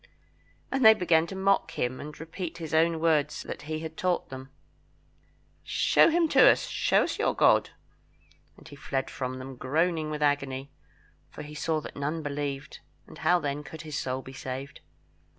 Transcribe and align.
And 0.71 0.83
they 0.83 0.95
all 0.95 0.99
began 0.99 1.27
to 1.27 1.35
mock 1.35 1.73
him! 1.73 1.99
and 1.99 2.19
repeat 2.19 2.57
his 2.57 2.73
own 2.73 2.99
words 2.99 3.43
that 3.43 3.61
he 3.69 3.81
had 3.81 3.95
taught 3.97 4.29
them 4.29 4.49
"Show 5.63 6.09
him 6.09 6.27
to 6.29 6.47
us; 6.49 6.65
show 6.65 7.03
us 7.03 7.19
your 7.19 7.35
God." 7.35 7.69
And 8.57 8.67
he 8.67 8.75
fled 8.75 9.11
from 9.11 9.37
them, 9.37 9.57
groaning 9.57 10.09
with 10.09 10.23
agony, 10.23 10.71
for 11.29 11.43
he 11.43 11.53
saw 11.53 11.79
that 11.81 11.95
none 11.95 12.23
believed; 12.23 12.79
and 13.05 13.19
how, 13.19 13.37
then, 13.37 13.61
could 13.63 13.83
his 13.83 13.95
soul 13.95 14.23
be 14.23 14.33
saved? 14.33 14.81